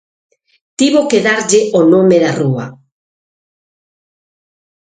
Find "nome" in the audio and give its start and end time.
1.93-2.17